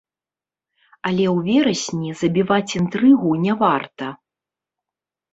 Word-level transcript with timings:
Але 1.09 1.25
ў 1.33 1.37
верасні 1.49 2.09
забіваць 2.21 2.75
інтрыгу 2.79 3.31
не 3.43 3.53
варта. 3.61 4.07